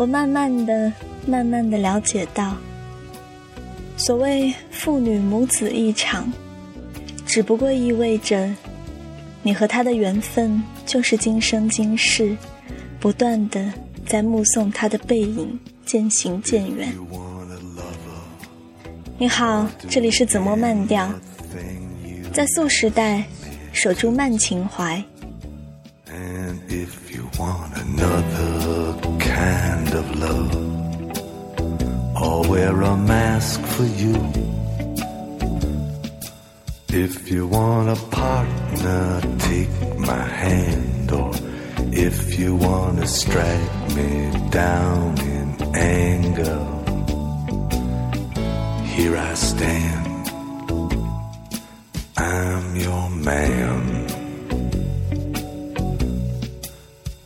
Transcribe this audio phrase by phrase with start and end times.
[0.00, 0.90] 我慢慢的、
[1.26, 2.56] 慢慢的了解到，
[3.98, 6.32] 所谓父女母子一场，
[7.26, 8.50] 只不过意味着，
[9.42, 12.34] 你和他的缘分就是今生今世，
[12.98, 13.70] 不断的
[14.06, 16.90] 在目送他的背影渐行渐远。
[19.18, 21.12] 你好，这里是怎么慢调，
[22.32, 23.22] 在素时代，
[23.74, 25.04] 守住慢情怀。
[27.40, 30.54] Want another kind of love,
[32.16, 34.16] I'll wear a mask for you.
[36.88, 41.32] If you want a partner, take my hand, or
[41.92, 44.10] if you want to strike me
[44.50, 46.60] down in anger,
[48.84, 50.30] here I stand.
[52.18, 53.99] I'm your man.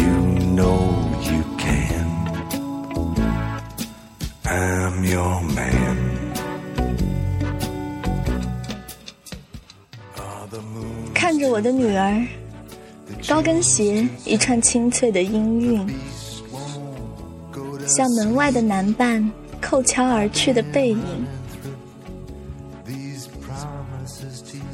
[0.00, 0.16] you
[0.56, 0.80] know
[1.28, 2.08] you can.
[4.44, 5.98] I'm your man.
[11.14, 12.26] 看着我的女儿
[13.28, 15.86] 高跟鞋一串清脆的音韵
[17.86, 21.26] 向门外的男伴叩敲而去的背影。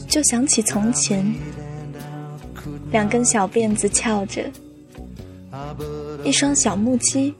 [0.08, 1.34] 就想起从前
[2.90, 4.50] 两根小辫子翘着。
[6.24, 7.34] 一双小木屐，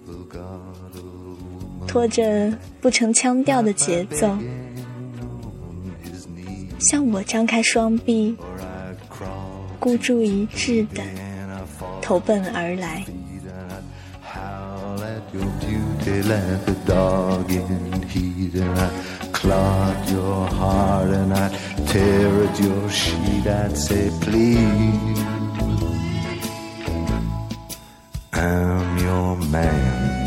[1.87, 4.37] 拖着不成腔调的节奏，
[6.79, 12.01] 向我张开双臂，I crawl 孤注一掷的 and I fall.
[12.01, 13.05] 投奔而来。
[14.23, 18.91] Howl at your beauty like a dog in heat, and I
[19.33, 21.51] clog your heart and I
[21.87, 23.47] tear at your sheet.
[23.47, 25.26] I'd say, please,
[29.51, 30.26] man.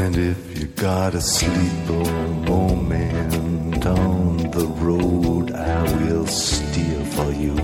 [0.00, 2.04] And if you gotta sleep a
[2.48, 7.56] moment on the road, I will steer for you.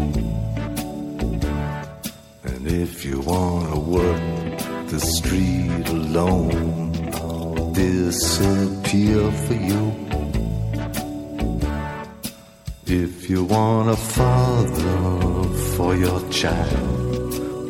[2.45, 4.59] And if you wanna work
[4.89, 10.05] the street alone, I'll disappear for you.
[12.87, 17.04] If you want a father for your child,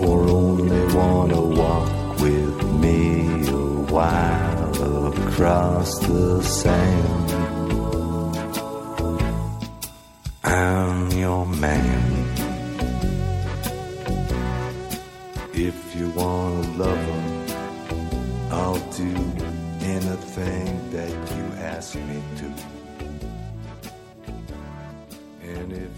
[0.07, 7.33] or only wanna walk with me a while across the sand,
[10.45, 12.25] I'm your man.
[15.55, 17.23] If you want a lover,
[18.51, 19.15] I'll do
[19.81, 22.49] anything that you ask me to.
[25.43, 25.95] And if